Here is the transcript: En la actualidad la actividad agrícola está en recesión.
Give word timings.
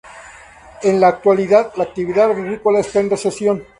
En 0.81 0.99
la 0.99 1.09
actualidad 1.09 1.73
la 1.75 1.83
actividad 1.83 2.31
agrícola 2.31 2.79
está 2.79 3.01
en 3.01 3.11
recesión. 3.11 3.65